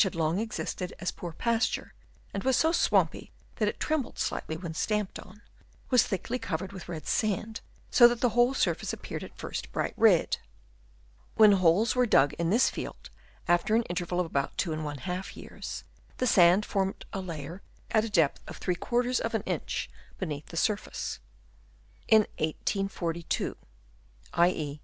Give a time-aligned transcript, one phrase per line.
[0.03, 1.93] 137 long existed as poor pasture
[2.33, 5.43] and was so swampy that it trembled slightly when stamped on,
[5.91, 9.93] was thickly covered with red sand so that the whole surface appeared at first bright
[9.95, 10.37] red.
[11.35, 13.11] When holes were dug in this field
[13.47, 15.83] after an interval of about 2 J years,
[16.17, 17.61] the sand formed a layer
[17.91, 18.59] at a depth of§
[19.45, 19.61] in.
[20.17, 21.19] beneath the surface.
[22.07, 23.55] In 1842
[24.33, 24.79] (i.e.